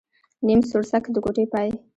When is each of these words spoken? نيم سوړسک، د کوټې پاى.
نيم 0.45 0.61
سوړسک، 0.69 1.03
د 1.13 1.17
کوټې 1.25 1.45
پاى. 1.51 1.69